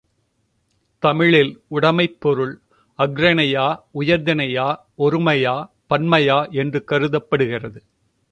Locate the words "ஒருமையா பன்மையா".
4.97-6.51